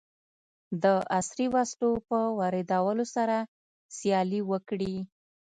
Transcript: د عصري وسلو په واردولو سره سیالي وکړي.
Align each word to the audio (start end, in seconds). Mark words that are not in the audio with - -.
د 0.83 0.85
عصري 1.17 1.47
وسلو 1.55 1.89
په 2.07 2.17
واردولو 2.39 3.05
سره 3.15 3.37
سیالي 3.97 4.41
وکړي. 4.51 4.95